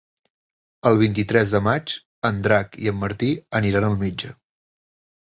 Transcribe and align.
El 0.91 0.95
vint-i-tres 1.01 1.51
de 1.55 1.61
maig 1.67 1.93
en 2.29 2.39
Drac 2.47 2.79
i 2.87 2.89
en 2.93 2.97
Martí 3.03 3.29
aniran 3.61 3.87
al 3.91 3.99
metge. 4.01 4.31